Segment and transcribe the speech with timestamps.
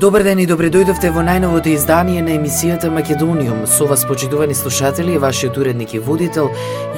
[0.00, 3.66] Добар ден и добре дојдовте во најновото издание на емисијата Македониум.
[3.68, 6.48] Со вас, почитувани слушатели, е вашиот уредник и водител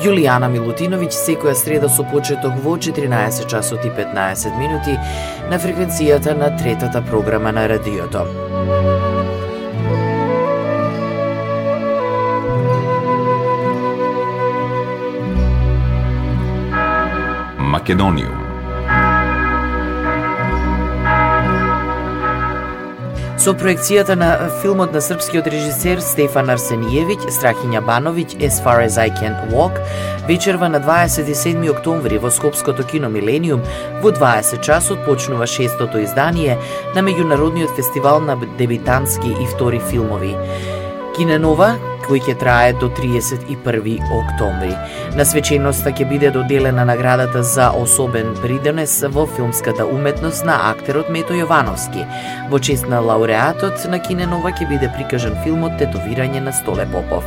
[0.04, 4.94] Јулијана Милутиновиќ, секоја среда со почеток во 14 часот и 15 минути
[5.50, 8.22] на фреквенцијата на третата програма на радиото.
[17.58, 18.41] Македониум
[23.42, 24.26] Со проекцијата на
[24.60, 29.80] филмот на српскиот режисер Стефан Арсенијевиќ, Страхиња Бановиќ, As Far As I Can Walk,
[30.28, 33.64] вечерва на 27 октомври во Скопското кино Милениум,
[33.98, 36.54] во 20 часот почнува шестото издание
[36.94, 40.36] на меѓународниот фестивал на дебитантски и втори филмови.
[41.16, 41.74] Киненова,
[42.12, 44.74] кој ќе трае до 31 октомври.
[45.16, 51.32] На свеченоста ќе биде доделена наградата за особен придонес во филмската уметност на актерот Мето
[51.32, 52.04] Јовановски.
[52.52, 57.24] Во чест на лауреатот на Киненова ќе биде прикажан филмот Тетовирање на Столе Попов.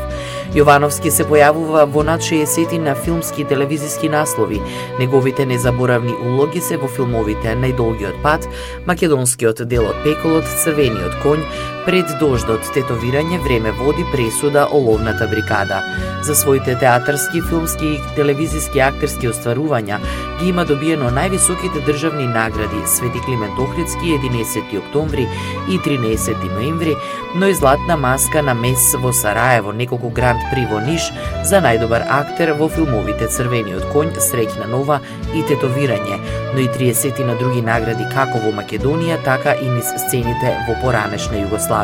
[0.53, 4.61] Јовановски се појавува во над 60 на филмски и телевизиски наслови.
[4.99, 8.45] Неговите незаборавни улоги се во филмовите Најдолгиот пат,
[8.85, 15.83] македонскиот дел од Пеколот, Црвениот конј, Пред дождот, тетовирање, време води, пресуда, оловната брикада.
[16.25, 19.99] За своите театарски, филмски и телевизиски актерски остварувања
[20.39, 25.27] ги има добиено највисоките државни награди Свети Климент Охридски 11 октомври
[25.69, 26.95] и 13 ноември,
[27.35, 31.11] но и Златна маска на Мес во Сараево, неколку гранд при во Ниш
[31.45, 35.03] за најдобар актер во филмовите Црвениот конј, Среќна нова
[35.35, 36.17] и Тетовирање,
[36.55, 41.45] но и 30 на други награди како во Македонија, така и низ сцените во поранешна
[41.45, 41.74] Југославија.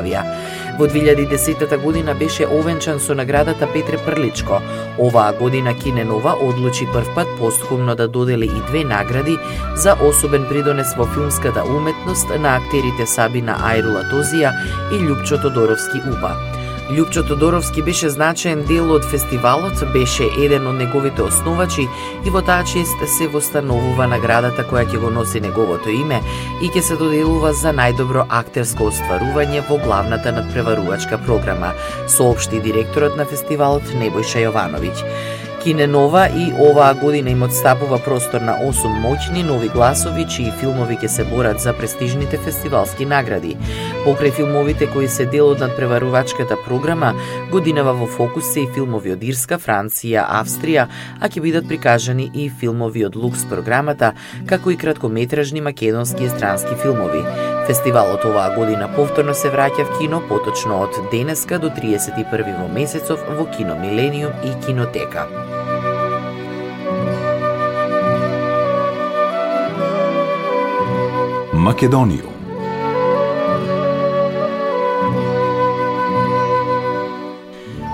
[0.79, 4.61] Во 2010 година беше овенчан со наградата Петре Прличко.
[4.97, 9.37] Оваа година Киненова одлучи првпат постхумно да додели и две награди
[9.75, 14.55] за особен придонес во филмската уметност на актерите Сабина Ајрула Тозија
[14.91, 16.60] и Љупчо Тодоровски Уба.
[16.91, 21.85] Лјупчо Тодоровски беше значаен дел од фестивалот, беше еден од неговите основачи
[22.25, 26.19] и во таа чест се востановува наградата која ќе го носи неговото име
[26.59, 31.71] и ќе се доделува за најдобро актерско остварување во главната надпреварувачка програма,
[32.17, 35.40] соопшти директорот на фестивалот Небојша Јовановиќ.
[35.63, 41.07] Киненова и оваа година им отстапува простор на 8 моќни нови гласови чии филмови ќе
[41.07, 43.53] се борат за престижните фестивалски награди.
[44.01, 47.13] Покрај филмовите кои се дел од надпреварувачката програма,
[47.51, 50.87] годинава во фокус се и филмови од Ирска, Франција, Австрија,
[51.21, 54.15] а ќе бидат прикажани и филмови од Лукс програмата,
[54.49, 57.21] како и краткометражни македонски и странски филмови.
[57.67, 63.21] Фестивалот оваа година повторно се враќа в кино, поточно од денеска до 31 во месецов
[63.37, 65.27] во Кино Милениум и Кинотека.
[71.53, 72.40] Македонијум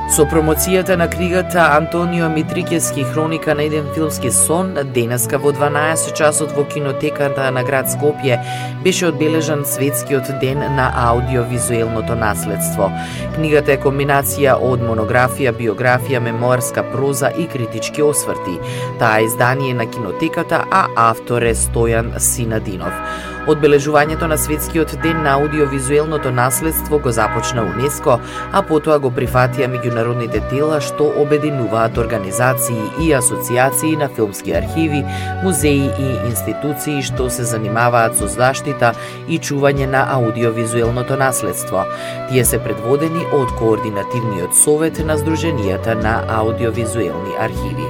[0.07, 6.56] Со промоцијата на книгата Антонио Митрикески хроника на еден филмски сон, денеска во 12 часот
[6.56, 8.40] во кинотеката на град Скопје
[8.84, 12.90] беше одбележан светскиот ден на аудиовизуелното наследство.
[13.35, 18.59] Книгата е комбинација од монографија, биографија, мемоарска проза и критички осврти.
[19.00, 23.37] Таа издание на кинотеката, а автор е Стојан Синадинов.
[23.47, 28.19] Одбележувањето на светскиот ден на аудиовизуелното наследство го започна УНЕСКО,
[28.52, 35.04] а потоа го прифатија меѓународните тела што обединуваат организации и асоциации на филмски архиви,
[35.44, 38.92] музеи и институции што се занимаваат со заштита
[39.30, 41.86] и чување на аудиовизуелното наследство.
[42.27, 47.88] Тие се предводени од Координативниот совет на Сдруженијата на аудиовизуелни архиви.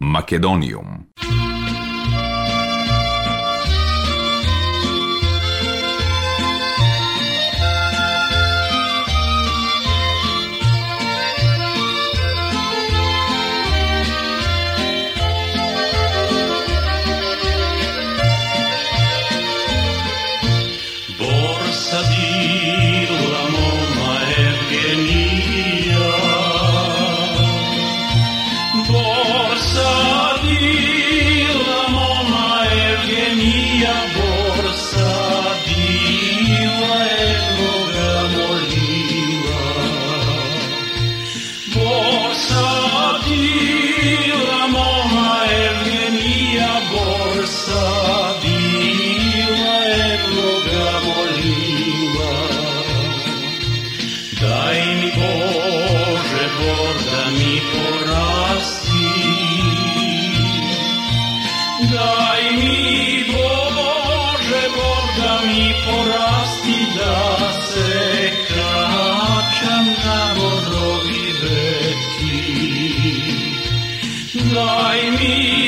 [0.00, 1.08] Македониум
[62.58, 67.18] mi, Boże, Boga mi porażki da
[67.68, 72.40] se kačam na borowi veki,
[74.54, 75.67] Daj mi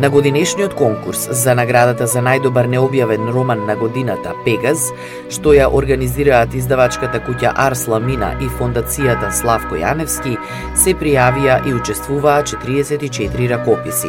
[0.00, 4.86] На годинешниот конкурс за наградата за најдобар необјавен роман на годината Пегаз,
[5.28, 10.38] што ја организираат издавачката куќа Арсла Мина и фондацијата Славко Јаневски,
[10.72, 14.08] се пријавија и учествуваа 44 ракописи.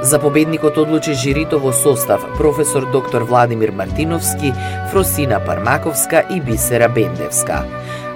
[0.00, 4.54] За победникот одлучи жирито во состав професор доктор Владимир Мартиновски,
[4.90, 7.60] Фросина Пармаковска и Бисера Бендевска.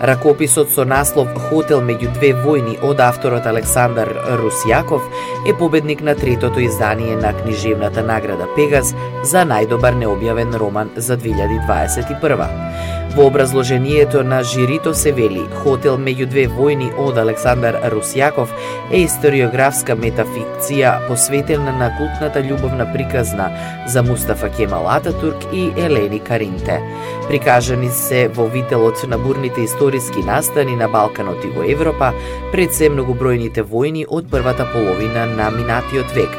[0.00, 4.08] Ракописот со наслов Хотел меѓу две војни од авторот Александар
[4.40, 5.04] Русјаков
[5.44, 8.94] е победник на третото издание на книжевната награда Пегас
[9.28, 12.48] за најдобар необјавен роман за 2021.
[13.16, 18.52] Во образложението на жирито се вели Хотел меѓу две војни од Александар Русјаков
[18.88, 23.50] е историографска метафикција посветена на култната љубовна приказна
[23.90, 26.78] за Мустафа Кемал Ататурк и Елени Каринте.
[27.26, 32.12] Прикажани се во вителот на бурните истории историски настани на Балканот и во Европа
[32.52, 36.30] пред се многобројните војни од првата половина на минатиот век.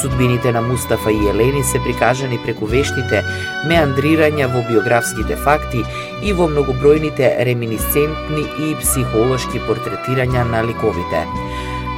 [0.00, 3.22] Судбините на Мустафа и Елени се прикажани преку вештите
[3.70, 5.80] меандрирања во биографските факти
[6.22, 11.24] и во многобројните реминисцентни и психолошки портретирања на ликовите.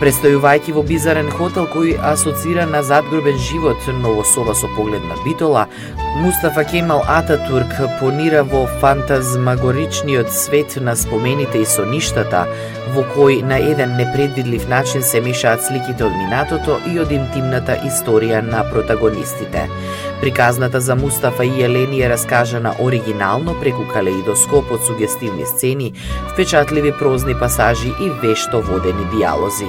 [0.01, 5.19] Престојувајќи во бизарен хотел кој асоцира на задгробен живот, но во соба со поглед на
[5.27, 5.67] Битола,
[6.23, 12.47] Мустафа Кемал Ататурк понира во фантазмагоричниот свет на спомените и соништата,
[12.95, 18.41] во кој на еден непредвидлив начин се мешаат сликите од минатото и од интимната историја
[18.41, 19.69] на протагонистите.
[20.21, 25.93] Приказната за Мустафа и Елени е раскажана оригинално преку калеидоскоп од сугестивни сцени,
[26.33, 29.67] впечатливи прозни пасажи и вешто водени диалози.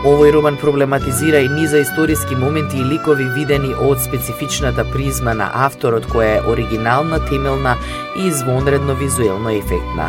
[0.00, 6.06] Овој роман проблематизира и низа историски моменти и ликови видени од специфичната призма на авторот
[6.08, 7.74] која е оригинална, темелна
[8.16, 10.08] и извонредно визуелно ефектна.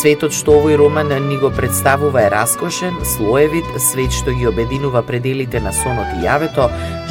[0.00, 5.60] Светот што овој роман ни го представува е раскошен, слоевит, свет што ги обединува пределите
[5.60, 6.70] на сонот и јавето,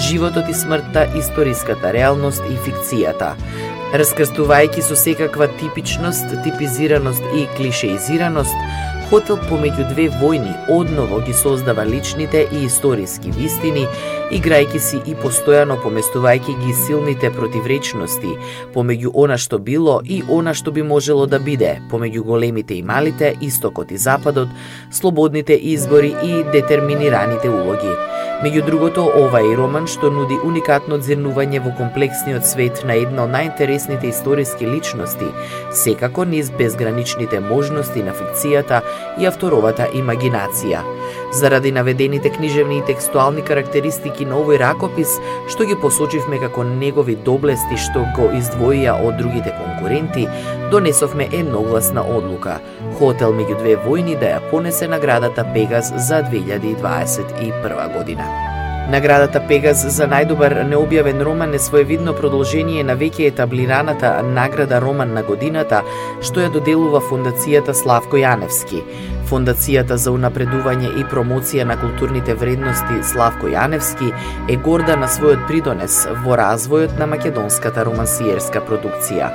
[0.09, 3.35] животот и смртта, историската реалност и фикцијата
[3.95, 8.55] раскрстувајќи со секаква типичност, типизираност и клишеизираност,
[9.05, 13.83] Хотел помеѓу две војни одново ги создава личните и историски вистини,
[14.33, 18.33] играјќи си и постојано поместувајќи ги силните противречности
[18.73, 23.35] помеѓу она што било и она што би можело да биде, помеѓу големите и малите,
[23.41, 24.49] истокот и западот,
[24.89, 28.14] слободните избори и детерминираните улоги.
[28.45, 33.31] Меѓу другото, ова е роман што нуди уникатно дзирнување во комплексниот свет на една од
[33.33, 35.31] најинтересните историски личности,
[35.73, 38.83] секако низ безграничните можности на фикцијата
[39.17, 40.83] и авторовата имагинација.
[41.33, 45.17] Заради наведените книжевни и текстуални карактеристики на овој ракопис,
[45.49, 50.29] што ги посочивме како негови доблести што го издвоија од другите конкуренти,
[50.71, 52.59] донесовме едногласна одлука–
[52.95, 58.27] Хотел меѓу две војни да ја понесе наградата Пегас за 2021 година.
[58.91, 65.23] Наградата Пегас за најдобар необјавен роман е своевидно продолжение на веќе етаблираната награда Роман на
[65.23, 65.81] годината,
[66.21, 68.83] што ја доделува фондацијата Славко Јаневски.
[69.25, 74.11] Фондацијата за унапредување и промоција на културните вредности Славко Јаневски
[74.53, 79.31] е горда на својот придонес во развојот на македонската романсиерска продукција.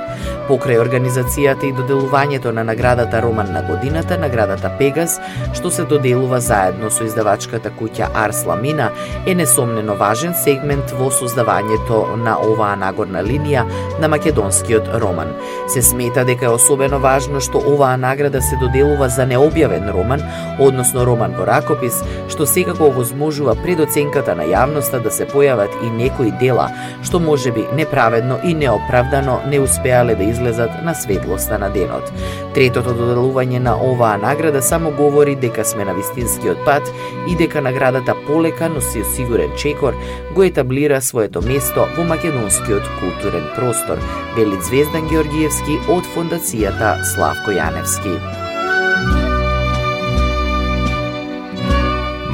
[0.47, 5.17] Покрај организацијата и доделувањето на наградата Роман на годината, наградата Пегас,
[5.53, 8.91] што се доделува заедно со издавачката куќа Арс Ламина,
[9.27, 13.67] е несомнено важен сегмент во создавањето на оваа нагорна линија
[13.99, 15.35] на македонскиот роман.
[15.67, 20.21] Се смета дека е особено важно што оваа награда се доделува за необјавен поетичен роман,
[20.59, 25.89] односно роман во ракопис, што секако овозможува пред оценката на јавноста да се појават и
[25.89, 26.69] некои дела,
[27.03, 32.11] што може би неправедно и неоправдано не успеале да излезат на светлоста на денот.
[32.53, 36.83] Третото доделување на оваа награда само говори дека сме на вистинскиот пат
[37.27, 39.93] и дека наградата полека, но си сигурен чекор,
[40.35, 43.97] го етаблира своето место во македонскиот културен простор,
[44.35, 48.40] вели Звездан Георгиевски од Фондацијата Славко Јаневски.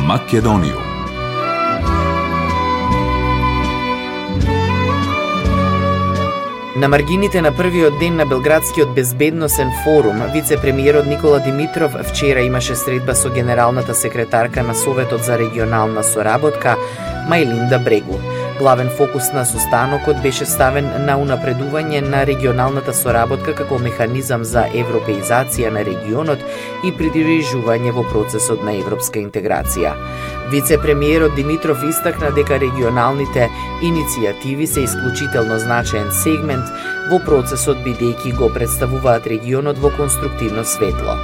[0.07, 0.83] Македонијум.
[6.75, 13.15] На маргините на првиот ден на Белградскиот безбедносен форум, вице-премиерот Никола Димитров вчера имаше средба
[13.15, 16.77] со генералната секретарка на Советот за регионална соработка
[17.29, 18.36] Мајлинда Брегу.
[18.59, 25.69] Главен фокус на состанокот беше ставен на унапредување на регионалната соработка како механизам за европеизација
[25.75, 26.41] на регионот
[26.81, 29.93] и придвижување во процесот на европска интеграција.
[30.49, 33.45] Вице-премиерот Димитров истакна дека регионалните
[33.85, 36.73] иницијативи се исклучително значаен сегмент
[37.11, 41.19] во процесот бидејќи го представуваат регионот во конструктивно светло.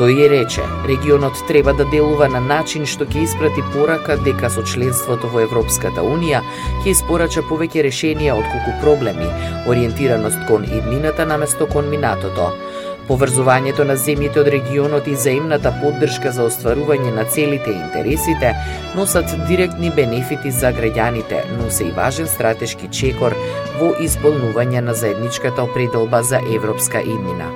[0.00, 4.62] Тој е рече, регионот треба да делува на начин што ќе испрати порака дека со
[4.64, 6.40] членството во Европската Унија
[6.80, 9.28] ќе испорача повеќе решенија од колку проблеми,
[9.68, 12.48] ориентираност кон иднината наместо кон минатото.
[13.10, 18.54] Поврзувањето на земјите од регионот и заемната поддршка за остварување на целите и интересите
[18.96, 23.36] носат директни бенефити за граѓаните, но се и важен стратешки чекор
[23.76, 27.52] во исполнување на заедничката определба за европска иднина.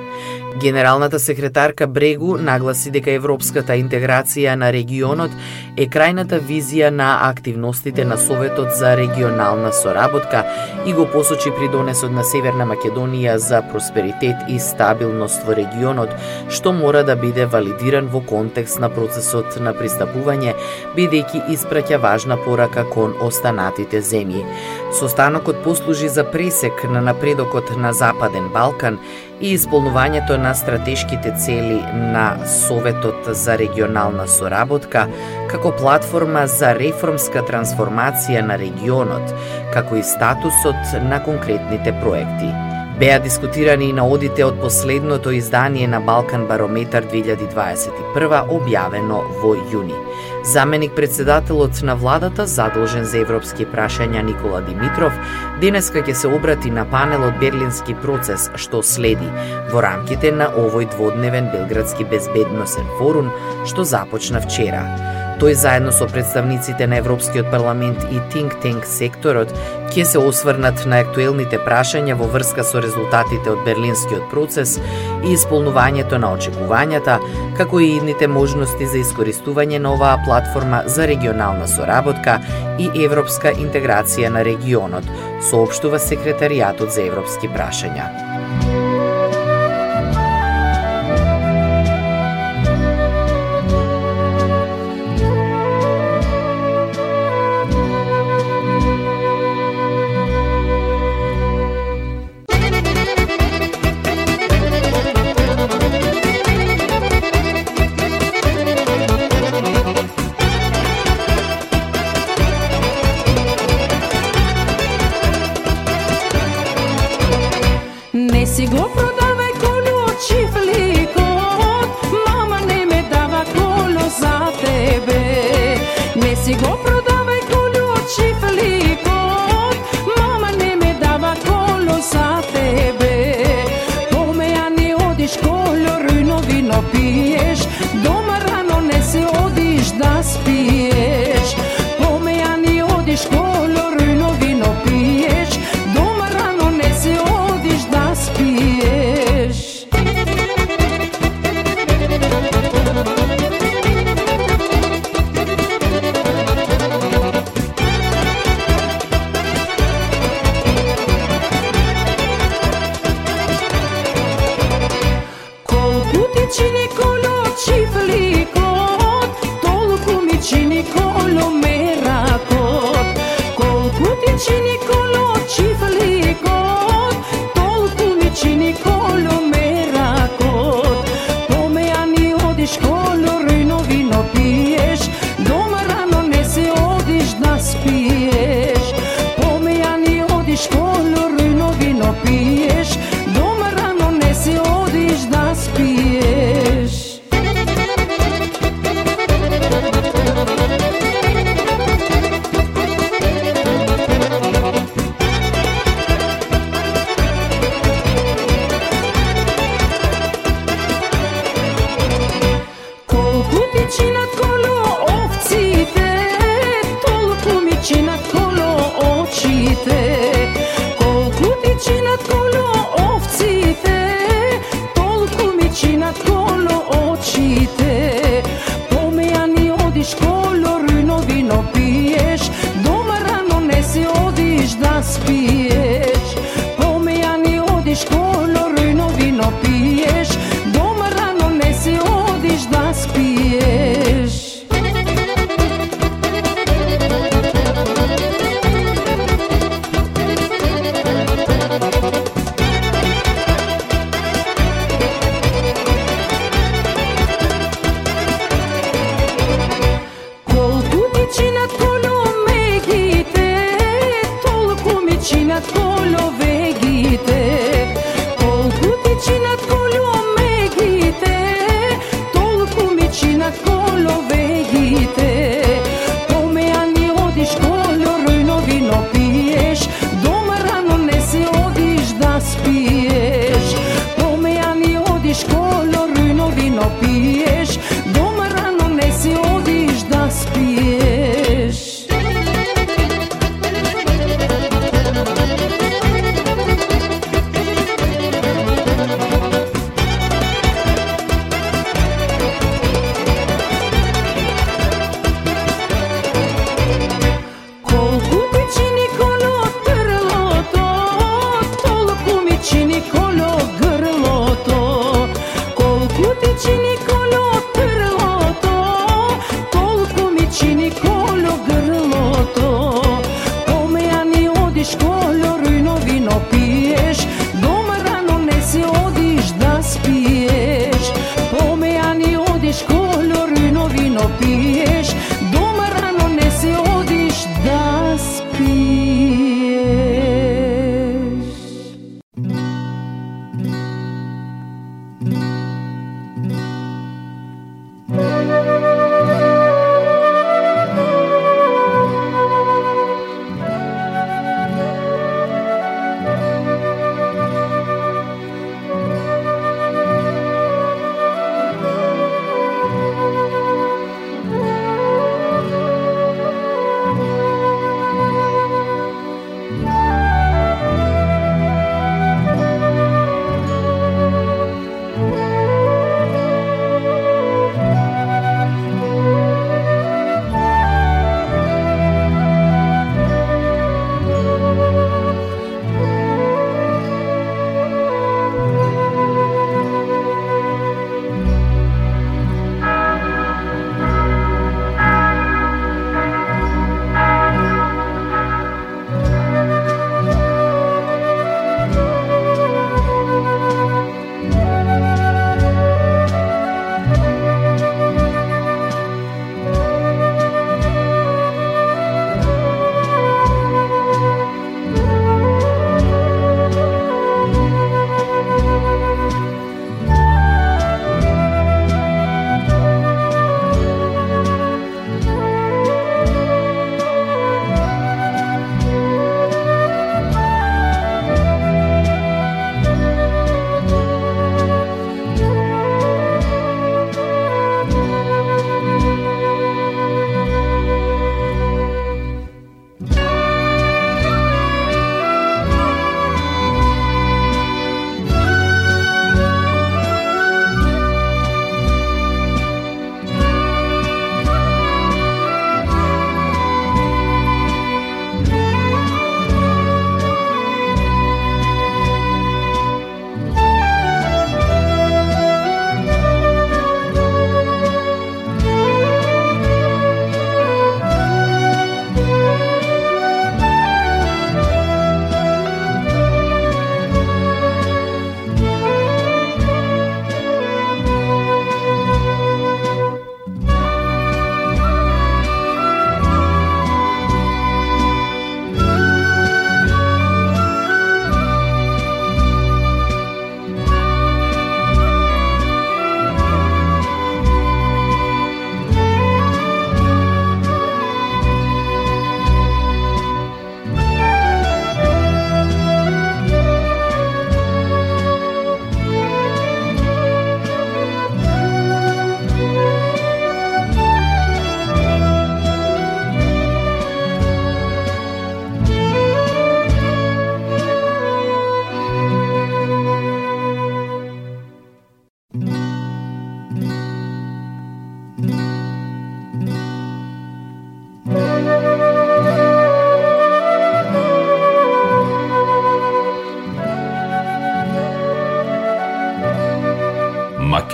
[0.61, 5.33] Генералната секретарка Брегу нагласи дека европската интеграција на регионот
[5.75, 10.45] е крајната визија на активностите на Советот за регионална соработка
[10.85, 16.15] и го посочи придонесот на Северна Македонија за просперитет и стабилност во регионот,
[16.47, 20.55] што мора да биде валидиран во контекст на процесот на пристапување,
[20.95, 24.47] бидејќи испраќа важна порака кон останатите земји.
[24.99, 28.99] Состанокот послужи за пресек на напредокот на Западен Балкан
[29.41, 35.07] и исполнувањето на стратешките цели на Советот за регионална соработка
[35.51, 39.33] како платформа за реформска трансформација на регионот,
[39.73, 42.51] како и статусот на конкретните проекти.
[42.99, 50.04] Беа дискутирани и на одите од последното издание на Балкан Барометар 2021 објавено во јуни.
[50.45, 55.15] Заменик председателот на владата, задолжен за европски прашања Никола Димитров,
[55.61, 59.25] денеска ќе се обрати на панелот Берлински процес што следи
[59.73, 63.33] во рамките на овој дводневен Белградски безбедносен форум
[63.65, 64.85] што започна вчера.
[65.41, 69.49] Тој заедно со представниците на Европскиот парламент и Think Tank секторот
[69.95, 74.73] ќе се осврнат на актуелните прашања во врска со резултатите од Берлинскиот процес
[75.23, 77.15] и исполнувањето на очекувањата,
[77.55, 82.41] како и идните можности за искористување на оваа платформа за регионална соработка
[82.77, 85.07] и европска интеграција на регионот,
[85.49, 88.34] соопштува секретаријатот за европски прашања.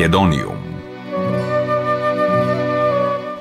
[0.01, 0.57] Македониум.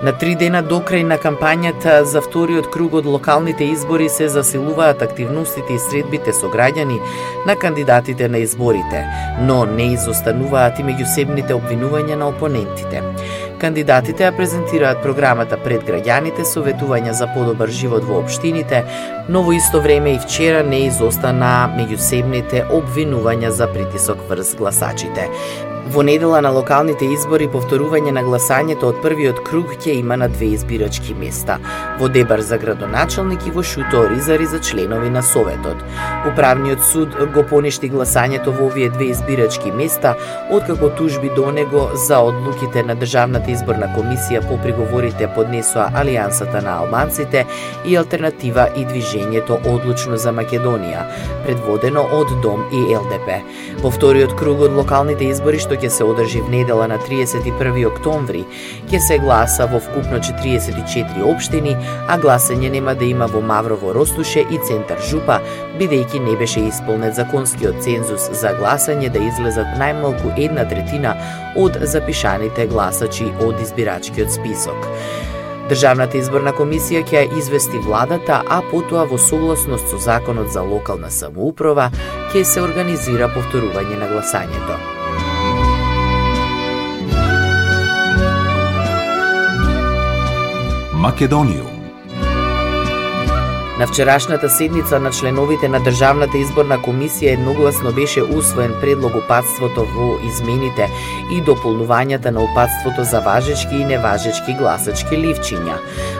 [0.02, 5.02] На три дена до крај на кампањата за вториот круг од локалните избори се засилуваат
[5.02, 6.98] активностите и средбите со граѓани
[7.46, 9.04] на кандидатите на изборите,
[9.40, 13.02] но не изостануваат и меѓусебните обвинувања на опонентите.
[13.60, 18.84] Кандидатите ја презентираат програмата пред граѓаните, советувања за подобар живот во општините,
[19.28, 25.28] но во исто време и вчера не изостана меѓусебните обвинувања за притисок врз гласачите.
[25.90, 30.52] Во недела на локалните избори повторување на гласањето од првиот круг ќе има на две
[30.54, 31.56] избирачки места,
[31.98, 35.82] во Дебар за градоначалник и во Шуто Оризари за членови на Советот.
[36.30, 40.14] Управниот суд го поништи гласањето во овие две избирачки места,
[40.50, 46.76] откако тужби до него за одлуките на Државната изборна комисија по приговорите поднесоа Алијансата на
[46.84, 47.46] албанците
[47.84, 51.02] и Алтернатива и Движењето Одлучно за Македонија,
[51.48, 53.42] предводено од Дом и ЛДП.
[53.82, 58.44] Во вториот круг од локалните избори што ќе се одржи в недела на 31 октомври,
[58.90, 61.76] ќе се гласа во вкупно 44 општини,
[62.08, 65.40] а гласање нема да има во Маврово Ростуше и Центар Жупа,
[65.80, 71.16] бидејќи не беше исполнет законскиот цензус за гласање да излезат најмалку една третина
[71.56, 74.88] од запишаните гласачи од избирачкиот список.
[75.70, 81.92] Државната изборна комисија ќе извести владата, а потоа во согласност со Законот за локална самоуправа
[82.32, 84.99] ќе се организира повторување на гласањето.
[91.00, 91.79] Македонијум
[93.80, 100.08] На вчерашната седница на членовите на Државната изборна комисија едногласно беше усвоен предлог упадството во
[100.28, 100.88] измените
[101.32, 105.78] и дополнувањата на упадството за важечки и неважечки гласачки ливчиња.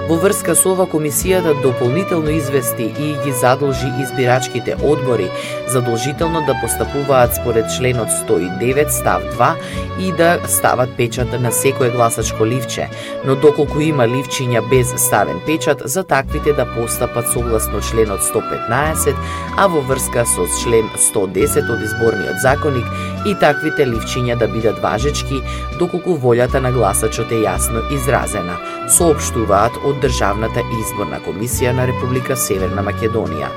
[0.09, 5.29] Во врска со ова комисијата дополнително извести и ги задолжи избирачките одбори
[5.68, 9.55] задолжително да постапуваат според членот 109 став 2
[10.01, 12.88] и да стават печат на секое гласачко ливче,
[13.27, 19.14] но доколку има ливчиња без ставен печат, за таквите да постапат со согласно членот 115,
[19.56, 22.86] а во врска со член 110 од изборниот законник
[23.26, 25.42] и таквите ливчиња да бидат важечки
[25.78, 28.54] доколку волјата на гласачот е јасно изразена,
[28.86, 33.50] соопштуваат од Државната изборна комисија на Република Северна Македонија.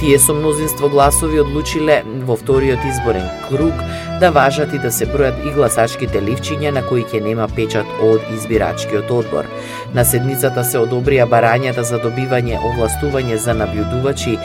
[0.00, 3.76] Тие со мнозинство гласови одлучиле во вториот изборен круг
[4.20, 8.22] да важат и да се бројат и гласачките ливчиња на кои ќе нема печат од
[8.36, 9.48] избирачкиот одбор.
[9.94, 14.38] На седницата се одобрија барањата за добивање овластување за набљудувачи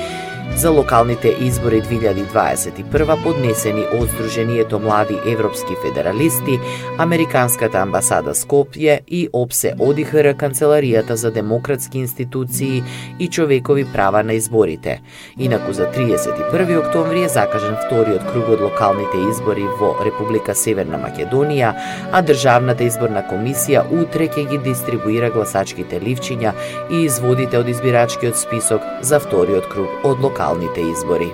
[0.55, 6.59] за локалните избори 2021 поднесени од Сдруженијето Млади Европски Федералисти,
[6.97, 12.83] Американската амбасада Скопје и ОПСЕ ОДИХР Канцеларијата за демократски институции
[13.19, 15.01] и човекови права на изборите.
[15.37, 21.73] Инаку за 31 октомври е закажен вториот круг од локалните избори во Република Северна Македонија,
[22.11, 26.53] а Државната изборна комисија утре ќе ги дистрибуира гласачките ливчиња
[26.91, 31.33] и изводите од избирачкиот список за вториот круг од локалните локалните избори.